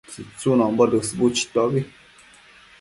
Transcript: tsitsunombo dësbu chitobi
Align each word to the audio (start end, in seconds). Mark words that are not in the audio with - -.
tsitsunombo 0.09 0.87
dësbu 0.93 1.29
chitobi 1.41 1.85